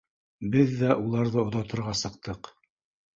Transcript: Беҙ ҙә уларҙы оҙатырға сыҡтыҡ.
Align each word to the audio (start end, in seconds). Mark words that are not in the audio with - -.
Беҙ 0.53 0.71
ҙә 0.79 0.95
уларҙы 1.01 1.39
оҙатырға 1.41 1.93
сыҡтыҡ. 1.99 2.51